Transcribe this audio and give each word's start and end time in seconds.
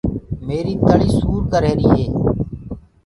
ميريٚ 0.47 0.81
تݪيٚ 0.87 1.13
سُور 1.17 1.41
ڪر 1.51 1.61
رهيري 1.65 1.87
هي۔ 1.95 2.05